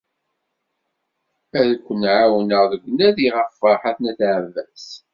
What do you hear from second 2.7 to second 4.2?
deg unadi ɣef Ferḥat n At